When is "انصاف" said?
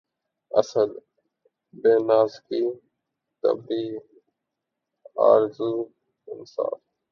6.27-6.79